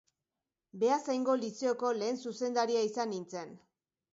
[0.83, 3.57] Beasaingo Lizeoko lehen zuzendaria izan nintzen.